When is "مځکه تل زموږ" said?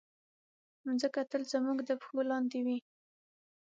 0.85-1.77